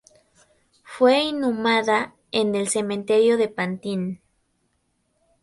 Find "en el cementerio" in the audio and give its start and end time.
2.31-3.37